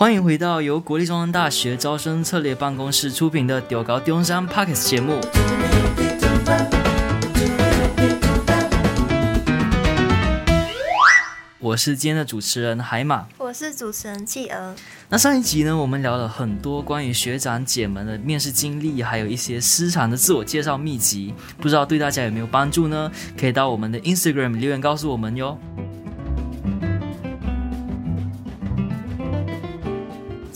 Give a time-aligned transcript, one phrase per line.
[0.00, 5.20] 欢迎回到由国立中山大学招生策略办公室出品的《屌高中山 Podcast》节目。
[11.58, 14.74] 我是今天的主持人海马，我是主持人企鹅。
[15.10, 23.12] 那上一集呢，我们聊了很多关于学长姐们的面试经历，还有一些师长的自我介绍秘籍，不知道对大家有没有帮助呢？
[23.38, 25.58] 可以到我们的 Instagram 留言告诉我们哟。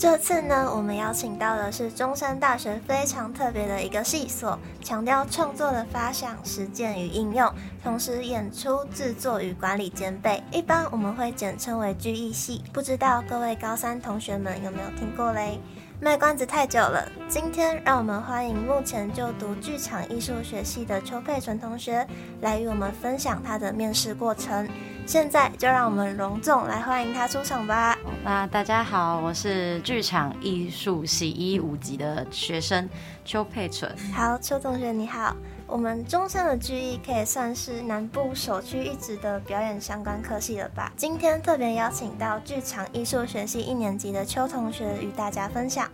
[0.05, 7.51] 这次呢，我们邀请到的是中山大学非常特别的一个系所，强调创作的发想、实践与应用，
[7.83, 10.43] 同时演出制作与管理兼备。
[10.51, 15.59] 一般我们会简称为剧艺系，不知道各位高三同学们有没有听过嘞？
[15.99, 22.05] 卖关子太久了，今天让我们欢迎目前就读剧场艺术学系的邱佩纯同学
[22.41, 24.69] 来与我们分享他的面试过程。
[25.05, 27.95] 现在就让我们隆重来欢迎他出场吧。
[28.23, 32.89] 那大家好，我是剧场艺术系一五级的学生
[33.23, 33.95] 邱佩纯。
[34.11, 35.35] 好，邱同学你好。
[35.67, 40.91] 我们中山的剧艺可以算是南部首屈一指的表演相关科系了吧？
[40.97, 45.87] 今天特别邀请到剧场艺术学系一年级的邱同学与大家分享。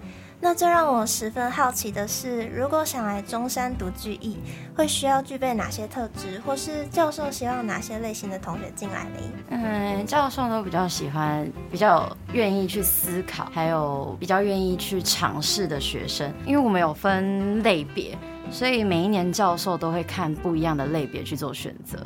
[0.44, 4.38] 那最让我十分好奇的是，如果想来中山读剧艺，
[4.76, 9.20] 会需要具备哪些特质，或是教授希望哪些类型的同学进来呢？
[9.50, 18.18] 嗯，教授都比较喜欢比较愿意去思考，还有比较愿意去尝试的学生，因为我们有分类别。
[18.50, 22.06] 所以每一年教授都会看不一样的类别去做选择，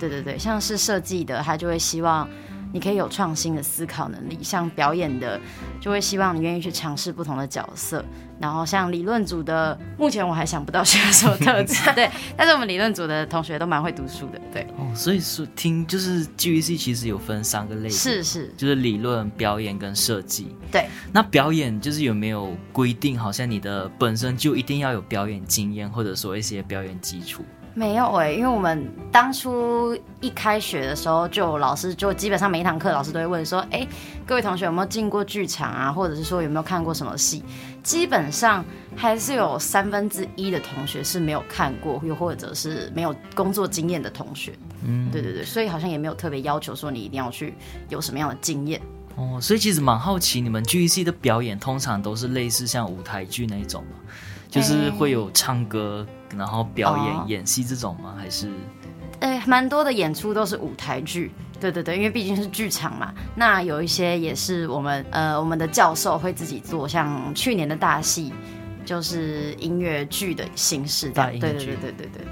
[0.00, 2.28] 对对对，像是设计的，他就会希望
[2.74, 5.40] 你可以有创新的思考能力；像表演的，
[5.80, 8.04] 就会希望你愿意去尝试不同的角色。
[8.40, 12.10] 然后像理论组的，目前我还想不到需要什么特质， 对。
[12.36, 14.66] 但是我们理论组的同学都蛮会读书的，对。
[14.76, 20.56] 哦，所以说听就是 GVC 其实有分三个类别，是是，就是理论、表演跟设计。
[20.72, 20.88] 对。
[21.12, 27.44] 那表演就是有没有规定，好像你的本身就一定要有表演经验，或者说一些表演基础？
[27.76, 33.88] 没有哎、欸，因为我们当初一开学的时候，就老师就基本上每一堂课老师都会问说，哎、欸，
[34.24, 37.42] 各位同学有没有进过剧场啊，或者是说有没有看过什么戏？
[37.82, 44.52] 基本上还是有三分之一的同学是没有看过，又或者是没有工作经验的同学。
[44.84, 47.54] 嗯，对对对，所以好像也没有特别要求说你一定要去
[47.88, 48.80] 有什么样的经验。
[49.16, 53.98] 哦，所以其实蛮好奇，你们剧艺系的表演通常都是类似像舞台剧那一种吗？
[54.54, 56.06] 就是会有唱歌，
[56.36, 58.14] 然后表演、哦、演戏这种吗？
[58.16, 58.48] 还是？
[59.18, 61.32] 哎，蛮多的演出都是舞台剧。
[61.60, 63.12] 对对对，因为毕竟是剧场嘛。
[63.34, 68.32] 那有一些也是我们呃我们的教授会自己做，像去年的大戏
[68.84, 71.08] 就是音乐剧的形式。
[71.10, 71.46] 大音剧。
[71.46, 72.26] 对对对对对对。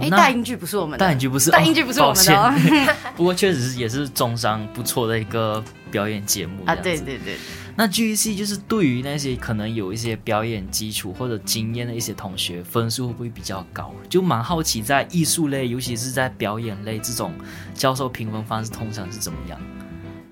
[0.00, 1.04] 哎、哦，大英剧不是我们的。
[1.04, 1.50] 大英剧不是。
[1.50, 2.54] 大音剧不是我们的、哦。
[3.16, 6.74] 不过确实是也是中商不错的一个表演节目啊。
[6.76, 7.36] 对对对。
[7.76, 13.92] 那 GEC 就是对于那些可能有一些表演基础或者经验的一些同学，分数会不会比较高？
[14.08, 17.32] 就蛮好奇，在艺术类，尤其是在表演类这种，
[17.74, 19.60] 教授评分方式通常是怎么样？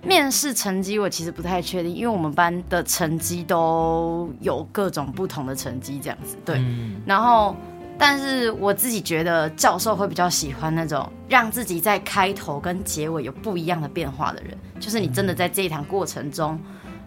[0.05, 6.37] 面试成绩我其实不太确定，因为我们班的成绩都有各种不同的成绩，这样子。
[6.45, 7.57] 对，嗯、然后，
[7.99, 16.57] 但是我自己觉得教授会比较喜欢那种让自己在开头跟结尾有不一样的变化的人，就是你真的在这一堂过程中。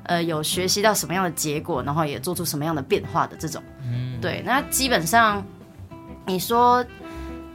[0.05, 5.43] 呃，有学习到什么样的结果，然后也做出什么样的变化的这种，嗯，对，那基本上
[6.27, 6.85] 你说，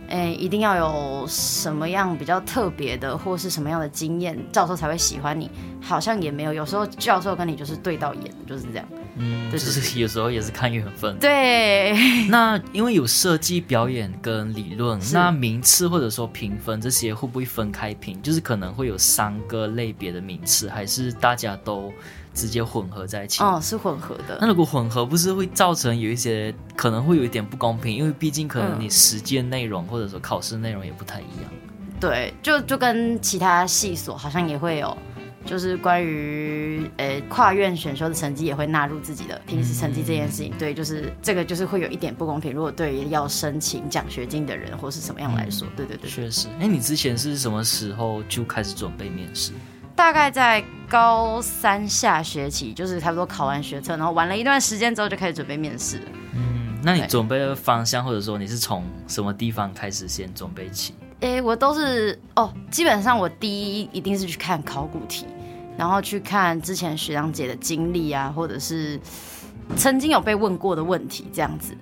[0.08, 5.48] 哎，一定要有什么样比较特别的，或是什么样的经验，教授才会喜欢你？
[5.80, 8.86] 好像也没有，有时候教授跟你就是对到眼，就是这样，
[9.16, 11.16] 嗯，就是有时候也是看缘分。
[11.18, 11.94] 对，
[12.28, 18.20] 那因为有设计、表演跟理论，那名次或者说评分这些会不会分开评？
[18.20, 21.92] 就是可能会有三个类别的名次，还是大家都？
[22.32, 24.38] 直接混合在一起哦，是混合的。
[24.40, 27.94] 那如果混合，不是会造成有一些可能会有一点不公平？
[27.94, 31.50] 因为毕竟可能你实践内容或者说考试内容也不太一样。
[31.98, 34.96] 对，就就跟其他系所好像也会有，
[35.44, 40.50] 就是关于呃跨院选修的成绩也会纳入自己的平时成绩这件事情。
[40.52, 42.54] 嗯、对，就是这个就是会有一点不公平。
[42.54, 46.48] 如果对于要申请奖学金的人或是什么样来说，嗯、对对对，确实。
[46.58, 49.52] 哎，你之前是什么时候就开始准备面试？
[50.00, 56.00] 大概在高三下学期，就是差不多考完学测，然后玩了一段时间之后，就开始准备面试。
[56.34, 60.94] 嗯，那你准备的方向，或者说你是从什么地方开始先准备起？
[61.20, 65.26] 诶，我都是哦，基本上我第一一定是去看考古题，
[65.76, 68.98] 然后去看之前学长姐的经历啊，或者是
[69.76, 71.76] 曾经有被问过的问题这样子。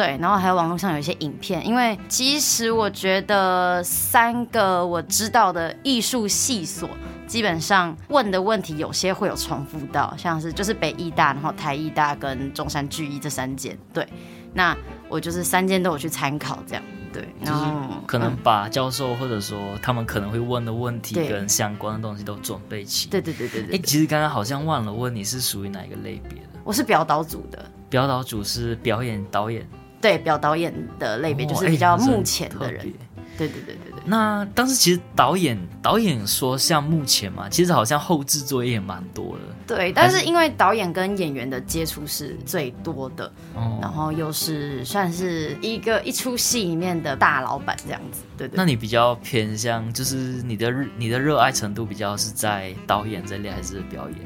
[0.00, 6.88] 对，然后还有网络上有一些影片，因为其实我觉得三个我知道的艺术系所，
[7.26, 14.08] 基本上问的问题有些会有重复到，像是就是北艺大，然后台艺大跟中山剧艺这三间，对，
[14.54, 14.74] 那
[15.10, 16.82] 我就是三间都有去参考这样。
[17.12, 23.06] 对，然后就是可能把教授或者说他们可能会问的问题跟相关的东西都准备齐。
[23.10, 23.76] 对对对对对。
[23.76, 26.48] 哎，其实刚刚好像忘了问你是属于哪一个类别的？
[26.64, 27.70] 我是表导组的。
[27.90, 29.68] 表导组是表演导演。
[30.00, 32.82] 对，表导演的类别就是比较目前的人。
[33.36, 34.02] 对对对对对。
[34.04, 39.76] 那当时其实导演导演说像目前嘛，其实好像后制作业也蛮多的。
[39.76, 43.30] 对，但是因为导演跟演员的接触是最多的，
[43.80, 48.22] 然后又是算是一个一出戏里面的大老板这样子。
[48.36, 48.54] 对对。
[48.56, 54.18] 那你比较偏向就是你的你的热爱程度比较是在导演这里还是表演？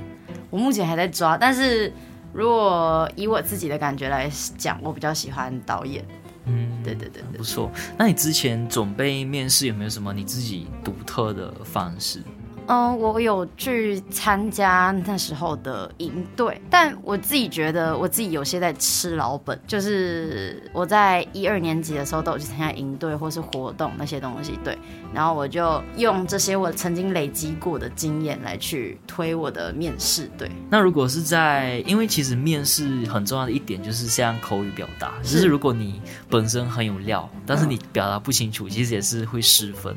[0.51, 1.93] 我目前还在抓，但是
[2.35, 4.29] 如果以我自己的感觉来
[4.59, 6.05] 讲，我比较喜欢导演。
[6.47, 7.71] 嗯，对对对，对，不错。
[7.97, 12.23] 那你之前准备面试有没有什么你自己独特的方式？
[12.67, 24.79] 嗯，我有去参加那时候的营队，但我自己觉得我自己有些在吃老本，就是我在一二年级的时候都有去参加营队或是活动那些东西，对，
[25.13, 30.51] 然后我就用这些我曾经累积过的经验来去推我的面试，对。
[30.71, 36.01] 那如果是在，因为其实面试很重要的一点就是像口语表达，就是如果你
[36.31, 39.95] 本身很有料，但是你表达不清楚，其实也是会失分。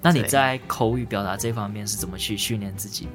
[0.00, 3.10] 那你在口语表达这方面是怎么去训练自己呢？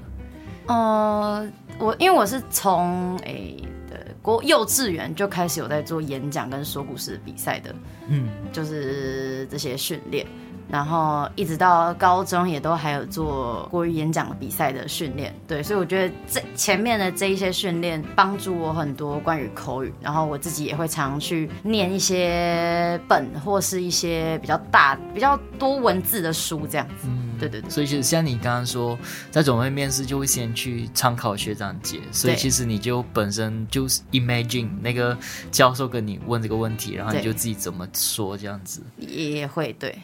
[0.68, 1.48] 呃，
[1.78, 3.58] 我因为我是从诶
[3.90, 7.76] 的国幼稚园就开始有在做演讲跟说故事比赛的，
[8.08, 10.26] 嗯，就是这些训练。
[10.70, 27.08] 然后一直到高中也都还有做国语演讲比赛的训练，对，所以我觉得这前面的这一些训练帮助我很多关于口语，然后我自己也会常去念一些本或是一些比较大、比较多文字的书这样子。
[27.08, 27.70] 嗯，对对对。
[27.70, 28.98] 所以其实像你刚刚说，
[29.30, 35.16] 在准备面试就会先去参考学长姐，所以其实你就本身就是 imagine 那个
[35.52, 38.82] 教授跟你问这个问题，然后你就自己怎么说这样子。
[38.98, 39.96] 也会对。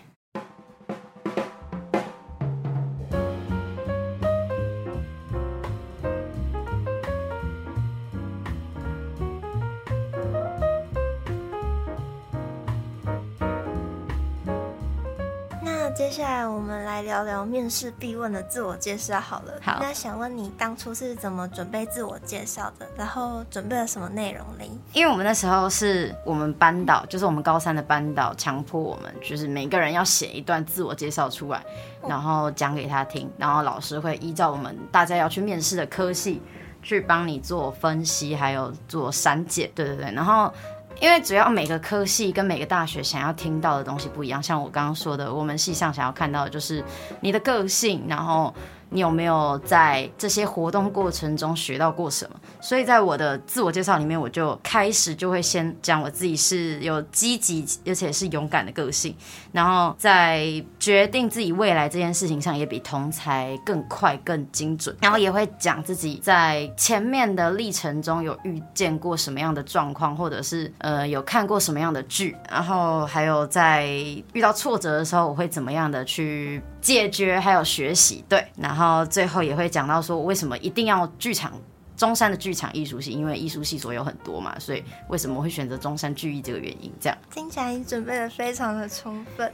[15.96, 19.54] 接下来我们来聊聊面试必问的自我介绍好了。
[19.62, 22.88] 好，那想问你当初是怎么准备自我介绍的？
[22.96, 24.64] 然后准备了什么内容呢？
[24.94, 31.62] 因为我们那时候是我们班导，就是我们高三的班导，强迫我们就是每个人要写一段自我介绍出来，
[32.08, 36.42] 然后讲给他听，然后老师会依照我们大家要去面试的科系
[36.82, 39.70] 去帮你做分析，还有做删减。
[39.74, 40.54] 对对对，然后。
[41.02, 46.84] 因为主要每个科系跟每个大学想要听到的东西不一样，像我刚刚说的，我们系上想要看到的就是
[47.22, 48.54] 你的个性，然后。
[48.90, 52.40] 你有没有在这些活动过程中学到过什么？
[52.60, 59.16] 所以在我的自我介绍里面，我就开始就会先讲我自己是有积极而且是勇敢的个性，
[59.52, 73.86] 然后在决定自己未来这件事情上也比同才更快更精准，然后也会讲自己在前面的历程中有遇见过什么样的状况，或者是呃有看过什么样的剧，然后还有在
[74.34, 79.06] 遇到挫折的时候，我会怎么样的去解决，还有学习，对，然后。
[79.06, 81.52] 最后也会讲到说，为什么一定要剧场
[81.98, 83.12] 中山的剧场艺术系？
[83.12, 86.92] 因为艺术系所有很多嘛，所以为什么会选择中山剧艺这个原因？
[87.00, 89.52] 这样听起来你准备的非常的充分。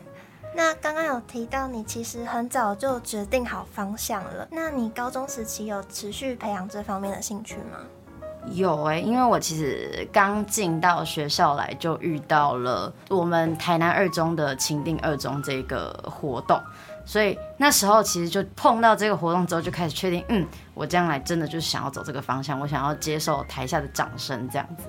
[0.53, 7.79] 那刚刚有提到你其实很早就决定好方向了，那你高中时期有持续培养这方面的兴趣吗？
[8.51, 16.61] 有哎、欸，因为我其实刚进到学校来就遇到了我们台南二中的情定二中这个活动。
[17.05, 24.83] 所以那时候其实就碰到这个活动之后，就开始确定，嗯，我将来真的就是想要走这个方向，我想要接受台下的掌声这样子。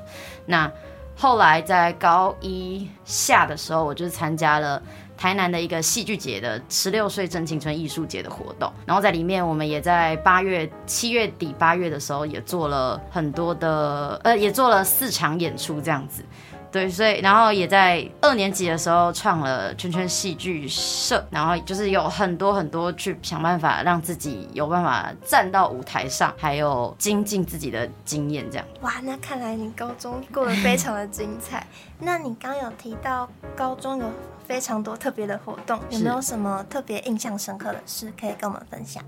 [0.46, 0.70] 那
[1.14, 4.82] 后来在高一下的时候，我就参加了
[5.16, 16.23] 台南的一个戏剧节的十六岁正青春艺术节的活动，然后在里面我们也在八月、七月底、八月的时候也做了很多的，呃，也做了四场演出这样子。
[16.76, 28.66] 对，所以然后也在二年级的时候创了圈圈戏剧社，然后就是有很多很多去想办法让自己有办法站到舞台上，还有精进自己的经验，这样。
[28.83, 31.66] 哇，那看来你高中过得非常的精彩。
[31.99, 34.04] 那你刚有提到高中有
[34.47, 39.02] 非常多特别的活动，有没有什么特别印象深刻的事可以跟我们分享？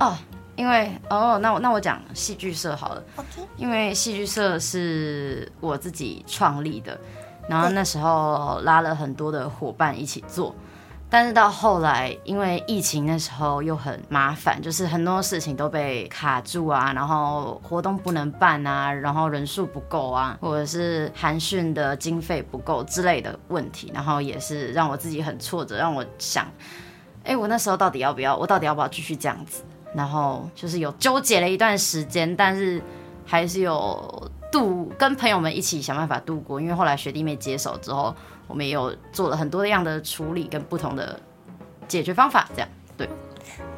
[0.00, 0.18] 哦。
[0.56, 3.02] 因为哦，那我那我讲戏剧社好了。
[3.16, 3.26] OK。
[3.56, 6.98] 因为戏剧社是我自己创立的，
[7.48, 10.54] 然后那时候拉了很多的伙伴一起做。
[11.08, 26.46] 但是到后来，因为疫情那时候又很麻烦，就是很多事情都被卡住啊，然后活动不能办啊，然后人数不够啊，或者是寒训的经费不够之类的问题，然后也是让我自己很挫折，让我想，
[27.24, 28.34] 哎，我那时候到底要不要？
[28.34, 29.62] 我到底要不要继续这样子？
[29.94, 32.82] 然后就是有纠结了一段时间，但是
[33.24, 38.14] 还是有度跟朋友们一起想办法度过，因为后来学弟妹接手之后。
[38.48, 41.18] 我们也有做了很多样的处理跟不同的
[41.88, 42.68] 解决方法，这样
[42.98, 43.08] 对。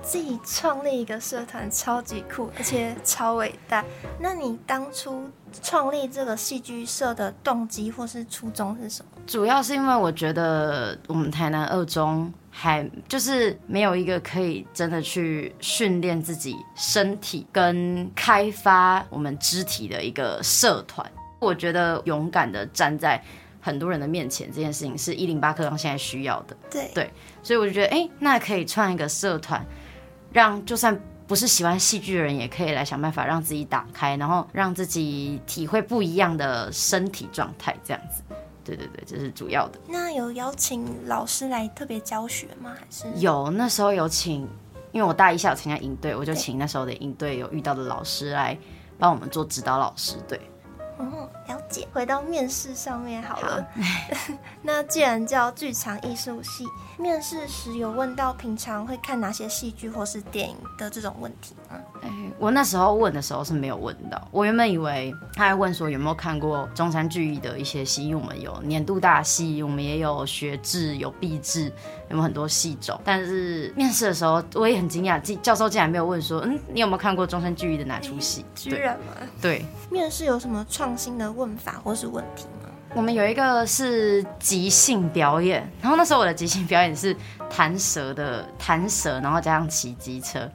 [0.04, 3.82] 自己创立一个社团超级酷，而且超伟大。
[4.20, 5.28] 那你当初
[5.62, 9.10] 创立这个戏剧社的动机或是初衷是什么？
[9.26, 21.10] 主要是因为我觉得我们台南二中还就是没有一个可以真的去训练自己身体跟开发我们肢体的一个社团。
[21.40, 23.20] 我觉得勇敢的站在。
[23.60, 26.54] 很多人的面前，这件事情是一零八课纲现在需要的。
[26.70, 27.10] 对对，
[27.42, 29.64] 所以我就觉得，哎，那可以创一个社团，
[30.34, 38.22] 让就算不是喜欢戏剧的人，也可以来想办法让自己打开，然后让自己体会不一样的身体状态，这样子。
[38.64, 39.78] 对对对，这是主要的。
[39.86, 42.74] 那有邀请老师来特别教学吗？
[42.76, 43.48] 还是有？
[43.52, 44.40] 那时候有请，
[44.90, 48.58] 因为我大一下有参加营队，我就请那时候的营队有遇到的老师来
[48.98, 50.16] 帮我们做指导老师。
[50.26, 50.40] 对。
[50.98, 51.86] 哦，了解。
[51.92, 53.66] 回到面试上面好了。
[53.74, 56.64] 好 那既然叫剧场艺术系，
[56.98, 62.00] 面试时有问到平常会看哪些戏剧或是电影的这种问题吗？
[62.02, 64.28] 哎，我那时候问的时候是没有问到。
[64.30, 71.72] 我原本以为他还问说有没有看过中山剧艺的一些戏，因为我们有年度大戏，我们也有学制、有毕制，
[72.08, 73.00] 有没有很多戏种。
[73.04, 78.44] 但是面试的时候我也很惊讶，教授竟然没有问说，嗯，你有没有看过中山剧艺的哪出戏？
[78.54, 79.14] 居然吗？
[79.40, 79.64] 对。
[79.90, 82.70] 面试有什么创新的问法或是问题吗？
[82.94, 87.16] 我们有一个是即兴表演，然后那时候我的即兴表演是
[87.50, 90.48] 弹舌的弹舌，然后加上骑机车。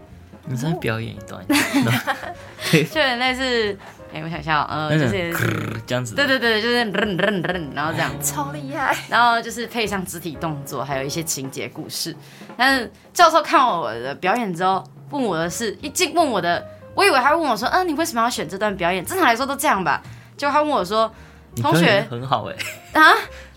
[0.50, 1.46] 你再表演一段，
[2.72, 3.78] 就有点类似，
[4.12, 5.32] 哎，我想笑，呃，就是
[5.86, 6.76] 这样子，对对对，就是
[7.76, 12.16] 然后这样，超厉害，然后就是配上肢体动作，还有一些情节故事。
[12.58, 16.66] 但是教授看完我的表演之后，问我的是，一进问我的。
[16.96, 19.06] 我以为他会问我说：“嗯，你为什么要选这段表演？
[19.06, 20.02] 正常来说都这样吧。”
[20.36, 21.10] 结果他问我说
[21.62, 22.56] ：“同学很好哎、
[22.94, 23.14] 欸、啊，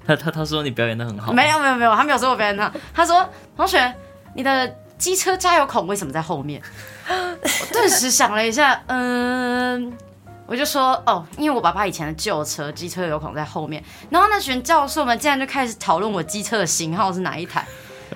[0.06, 2.78] 他他他说你表演的很好。”没有没有没有，他没有说我表演的很好。
[2.94, 3.92] 他说：“同学，
[4.37, 4.72] 你的
[5.02, 6.62] 机车加油孔为什么在后面？”
[7.11, 9.92] 我顿时想了一下，嗯，
[10.47, 17.66] 我就说：“哦，因为我爸爸以前的旧车机车油孔在后面。”然后那群教授们竟然就开始讨论我机车的型号是哪一台。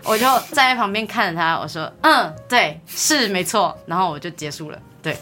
[0.04, 4.78] 我就站在旁边看着他，我说：“嗯，对，是没错。”然后我就结束了。
[5.02, 5.18] 对，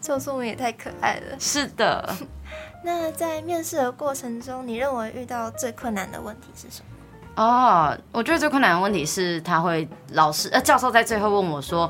[0.00, 1.36] 教授们也太可爱了。
[1.40, 2.14] 是的。
[2.84, 6.97] 那在面试的过程中，你认为遇到最困难的问题是什么？
[7.38, 11.88] 哦，我觉得最困难的问题是，他会老师呃教授在最后问我说，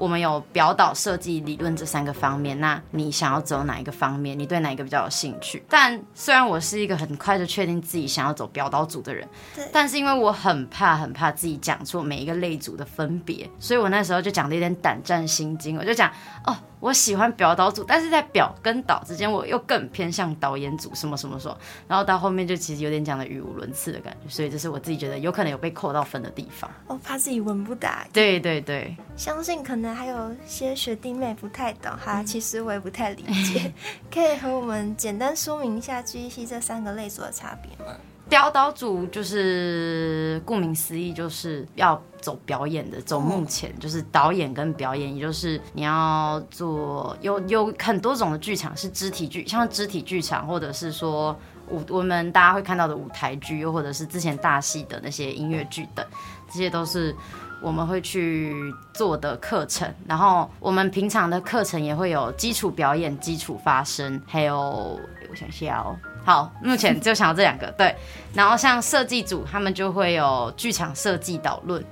[0.00, 4.36] 我们有表导、设计、理论这三个方面，那你想要走哪一个方面？
[4.36, 5.62] 你对哪一个比较有兴趣？
[5.68, 16.10] 但虽然我是一个很快就确定自己想要走表导组的人，对但是因为我很怕很怕自己讲错每一个类组的分别，所以我那时候就讲的有点胆战心惊，我就讲
[16.46, 16.56] 哦。
[16.80, 21.54] 我喜欢表导组，但是在表跟导之间，我又更偏向导演组，什么什么什么，
[21.86, 26.70] 然后到后面就其实有点讲的语无伦次的感觉，所以这是我自己觉得有可能有被扣到分的地方。
[26.86, 28.06] 我怕自己文不达。
[28.14, 33.72] 对对对，相信可能还有些学弟妹不太懂哈，其实我也不太理解，
[34.12, 37.92] 可以和我们简单说明一下 GEC 这三个类组的差别吗？
[38.28, 51.36] 雕导组就是顾名思义，就是要走表演的，走幕前，就是导演跟表演，也就是你要做有有很多种的剧场是肢体剧，像肢体剧场，或者是说
[51.70, 56.06] 舞我们大家会看到的舞台剧，又或者是之前大戏的那些音乐剧等，
[56.46, 57.12] 这些都是
[57.62, 58.54] 我们会去
[58.94, 59.92] 做的课程。
[60.06, 64.98] 然后我们平常的课程也会有基础表演、基础发声，还有
[65.30, 65.96] 我想想哦。
[66.22, 67.96] 好，目前就想到这两个对，
[68.34, 71.82] 然后像设计组，他们就会有剧场设计导论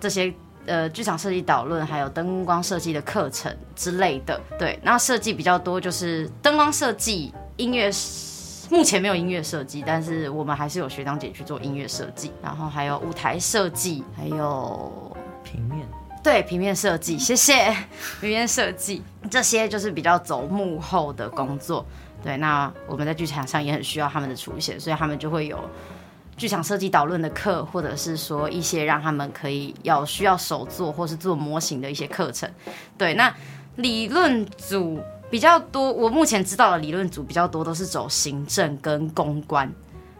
[0.00, 0.34] 这些
[0.66, 4.78] 呃剧场设计导论，还有灯光设计的课程之类的，对。
[4.82, 7.88] 然后设计比较多，就是灯光设计、音乐，
[8.72, 15.14] 目前没有音乐设计，但是我们还是有学长姐去做音乐设计，然后还有舞台设计，还有
[15.44, 15.86] 平面，
[16.24, 17.54] 对，平面设计，谢谢
[18.18, 21.84] 平面设计，这些就是比较走幕后的工作。
[22.24, 25.58] 对，那我们在剧场上也很需要他们的出现，所以他们就会有
[26.38, 32.50] 剧场设计导论的课，或者是说一些让他们可以要需要手做或是做模型的一些课程。
[32.96, 33.30] 对，那
[33.76, 34.98] 理论组
[35.32, 39.72] 比较多，我目前知道的理论组比较多都是走行政跟公关，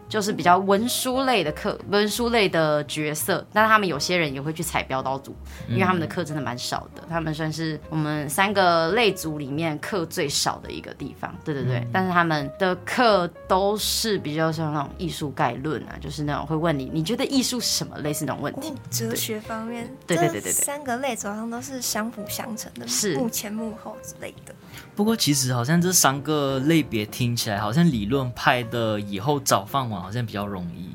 [0.08, 3.46] 就是比较文书类的课，文书类的角色。
[3.52, 5.36] 但是他们有些人也会去采标刀组，
[5.68, 7.02] 因为他们的课真的蛮少的。
[7.10, 11.30] 他们算是我们三个类组里面课最少的一个地方。
[11.44, 17.98] 对对对，嗯、但是他们的课都是比较像那种艺术概论啊，就是那种会问你，你觉得艺术是什么？
[17.98, 18.70] 类似那种问题。
[18.70, 24.54] 哦、哲学方面，对对对对对，三个类组好像都是相辅相成的，是幕前幕后之类的。
[24.94, 30.90] 不过其实好像这三个类别听起来，好像理论派的以后找饭碗好像比较容易，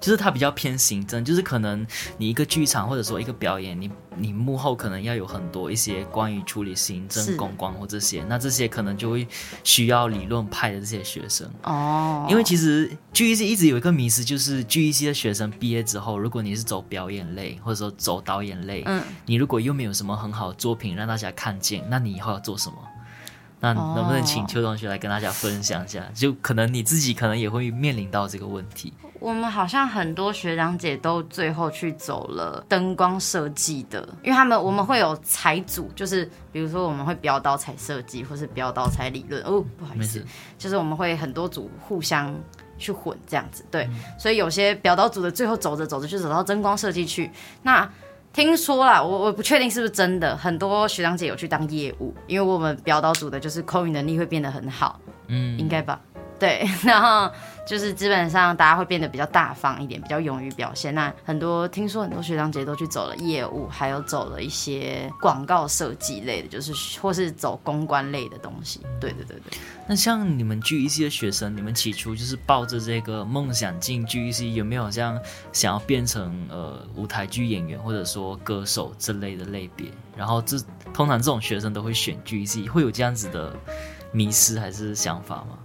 [0.00, 9.26] 就是它比较偏行政，就是可能你一个剧场或者说一个表演，你你幕后可能要有很多一些关于处理行政、公关或这些，那这些可能就会
[9.64, 12.26] 需要理论派的这些学生哦。
[12.30, 22.76] 因为其实 GEC 一直有一个迷思，就是 GEC 的学生毕业之后，如果你是走表演类或者说走导演类，嗯，你如果又没有什么很好的作品让大家看见，那你以后要做什么？
[23.60, 26.00] 那能不能请邱同学来跟大家分享一下？
[26.00, 28.92] 哦、就可能你自己可能也会面临到这个问题。
[29.20, 39.42] 我们好像很多学长姐都最后去走了灯光设计的，因为他们我们会有彩组，就是比如说我们会标刀彩设计，或是标刀彩理论。
[39.42, 40.24] 哦，不好意思，
[40.56, 42.34] 就是我们会很多组互相
[42.78, 43.62] 去混这样子。
[43.70, 47.30] 对，嗯、所以有些表刀组的最后走着走着就走到灯光设计去。
[47.62, 47.86] 那
[48.32, 56.00] 听说啦，我我不确定是不是真的，很多学长姐有去当业务，因为我们表导组的就是口语能力会变得很好，嗯，应该吧。
[56.40, 57.30] 对， 然后
[57.66, 60.92] 就是基本上大家会变得比较大方一点，比较勇于表现。
[60.94, 68.80] 那很多听说很多学长姐都去走了业务，还有走了一些广告设计类的，就是或是走公关类的东西。
[68.98, 69.58] 对对对对。
[69.86, 75.20] 那像你们剧艺系的学生，你们起初就是抱着这个梦想进剧艺系，有没有像
[75.52, 79.88] 想要变成呃舞台剧演员或者说歌手之类的类别？
[80.16, 80.58] 然后这
[80.94, 83.54] 通常这种学生都会选剧艺系，会有这样子的
[84.12, 85.58] 迷失还是想法吗？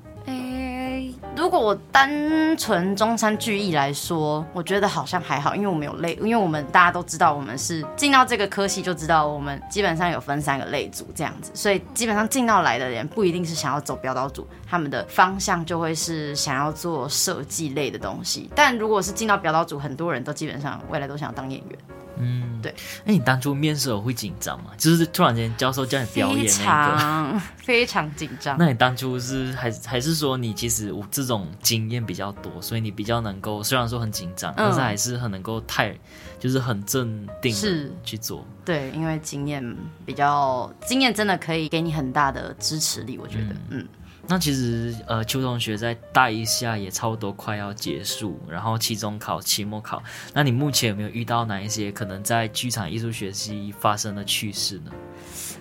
[1.46, 18.50] 如果我单纯中山聚义来说，我觉得好像还好，因为我们有类，因为我们大家都知道，我们是进到这个科系就知道，我们基本上有分三个类组这样子，所以基本上进到来的人不一定是想要走标导组，他们的方向就会是想要做设计类的东西。
[18.56, 21.80] 但如果是进到标导组，很多人都基本上未来都想当演员。
[22.18, 22.74] 嗯，对。
[23.04, 24.72] 那你当初面试会紧张吗？
[24.78, 28.58] 就是突然间教授叫你表演那个，非常非常紧张。
[28.58, 35.96] 那你当初是还还是说你其实这种经验比较多，所以你比较能够，虽然说很紧张，嗯、但是还是很能够太
[36.40, 38.46] 就是很镇定是去做。
[38.64, 39.76] 对，因为经验
[40.06, 43.70] 比较经验真的可以给你很大的支持力，我觉得，嗯。
[43.70, 43.88] 嗯
[44.28, 50.02] 那其实，呃，邱同学在大一下也差不多快要结束，然后期中考、期末考。
[50.34, 54.92] 那你目前有没有遇到哪一些可能在剧场艺术学习发生的趣事呢？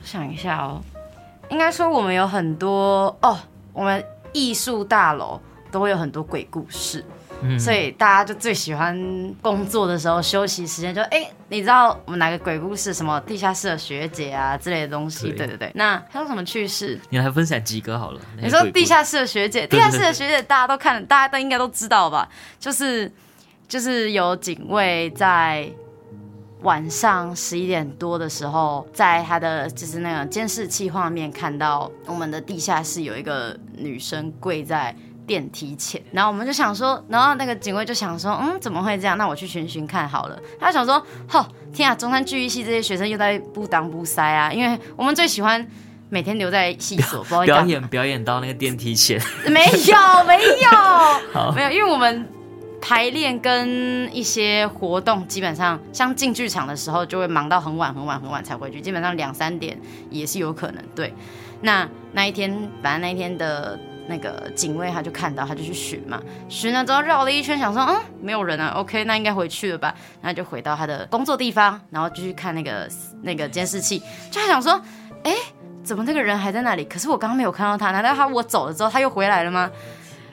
[0.03, 0.83] 想一下哦，
[1.51, 3.39] 应该说我们有很多哦，
[3.73, 5.39] 我们艺术大楼
[5.71, 7.05] 都会有很多鬼故事。
[7.59, 8.99] 所以大家就最喜欢
[9.43, 12.95] 工作的时候休息时间就哎、欸，你知道我们哪个鬼故事？
[12.95, 15.29] 什么地下室的学姐啊之类的东西？
[15.29, 15.73] 对，对对对。
[15.75, 16.99] 那还有什么趣事？
[17.11, 18.21] 你来分享几个好了。
[18.41, 22.27] 你说地下室的学姐，地下室的学姐大家都看，大家都应该都知道吧？
[22.59, 23.13] 就是
[23.69, 25.71] 就是有警卫在
[26.63, 34.97] 晚上十一点多的时候，在他的就是那个监视器画面看到我们的地下室有一个女生跪在。
[35.27, 39.17] 电梯前，然后我们就想说，然后那个警卫就想说，嗯，怎么会这样？
[39.17, 40.39] 那我去寻寻看好了。
[40.61, 45.67] 他想说，吼，天啊，中山剧艺系这些学生又在不当不塞啊，因为我们最喜欢
[46.11, 49.21] 每天留在戏所，不知道表演表演到那个电梯前。
[49.47, 50.71] 没有 没有
[51.33, 52.29] 好没有，因为我们
[52.81, 60.85] 排练跟一些活动，基本上像进剧场的时候，就会忙到很晚很晚很晚才回去，基本上两三点也是有可能。
[60.95, 61.15] 对，
[61.63, 62.51] 那那一天，
[62.83, 63.79] 反正那一天的。
[64.07, 72.89] 那个警卫他就看到，他就去寻嘛，寻了之后绕了一圈，想说嗯，没有人啊，OK，那应该回去了吧，然后就回到他的工作地方，然后就去看那个
[73.23, 73.99] 那个监视器，
[74.31, 74.81] 就他想说，
[75.23, 75.33] 哎，
[75.83, 76.85] 怎么那个人还在那里？
[76.85, 79.71] 可是我刚刚没有看到他，难道他我走了之后他又回来了吗？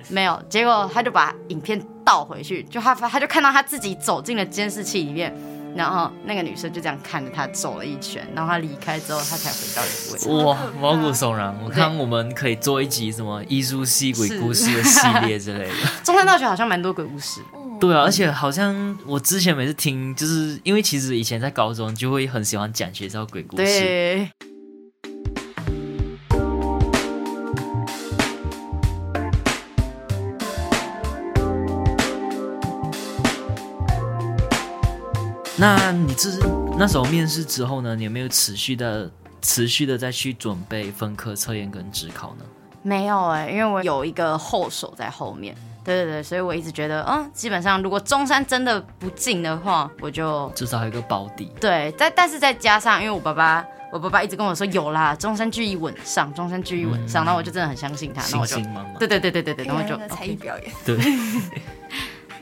[0.10, 5.34] 没有，结果他就把影片倒回去，就他他就看到他自己走进了监视器里面。
[5.76, 10.30] 然后那个女生就这样看着他走了一圈，然后他离开之后，他才回到一个位置。
[10.46, 11.56] 哇，毛骨悚然！
[11.64, 15.74] 我看我们可以做一集什么艺术系鬼故事的系列之类的。
[16.04, 17.42] 中山大学好像蛮多鬼故事。
[17.80, 23.64] 对啊，而且好像我之前每次听，就是因为其实以前在高中就会很喜欢讲学校鬼故事。
[23.64, 24.30] 对。
[35.62, 36.40] 那你这是
[36.76, 37.96] 那时候面试之后呢？
[37.96, 39.08] 你有没有持续的、
[39.44, 42.46] 持续的再去准备分科测验跟职考呢？
[42.82, 51.52] 没有哎、欸，因为我有一个后手在后面，对对对，所以我一直觉得，嗯，基本上如果中山真的不进的话，我就至少有一个保底。
[51.62, 58.56] 对，但但是再加上，因为我爸爸，我爸爸一直跟我说有啦，中山距离稳上，中山距离稳上，那、嗯、我就真的很相信他，那我就，
[58.98, 60.98] 对对对对对对，然后就才艺表演，对。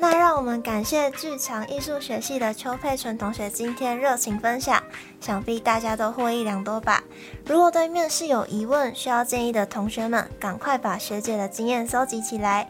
[0.01, 4.81] 那让我们感谢剧场艺术学系的邱佩纯同学今天热情分享，
[5.19, 7.03] 想必大家都获益良多吧。
[7.45, 12.65] 如果对面试有疑问、需要建议的同学们，赶快把学姐的经验搜集起来，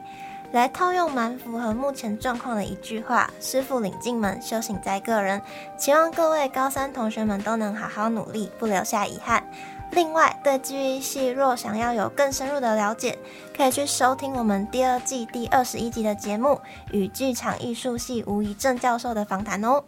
[0.51, 5.39] 来套用蛮符合目前状况的一句话：“师傅领进门，修行在个人。”
[5.77, 9.47] 期望各位高三同学们都能好好努力，不留下遗憾。
[9.91, 13.17] 另外，对剧艺系若想要有更深入的了解，
[13.55, 19.83] 可以去收听我们第二季第二十一集的节目，与剧场艺术系吴怡正教授的访谈哦。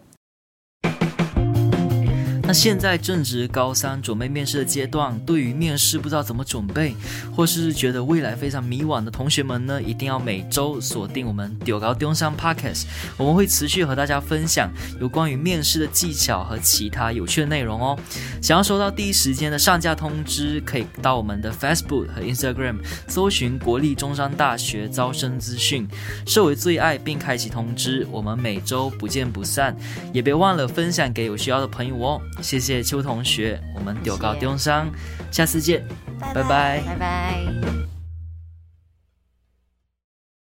[2.52, 6.94] 那现在正值高三准备面试的阶段，对于面试不知道怎么准备，
[7.34, 12.84] 或是觉得未来非常迷惘的同学们呢，一定要每周锁定我们中猴中山 Podcast，
[13.16, 17.98] 我们会持续和大家分享有关于面试的技巧和其他有趣的内容哦。
[18.42, 25.88] 想要收到第一时间的上架通知，可以到我们的 Facebook 和 Instagram 搜寻国立中山大学招生资讯，
[26.26, 29.74] 设为最爱并开启通知，我们每周不见不散，
[30.12, 32.22] 也别忘了分享给有需要的朋友哦。
[32.42, 34.90] 谢谢邱同学，我们中猴中山，
[35.32, 35.86] 下次见，
[36.20, 37.91] 拜拜，拜拜。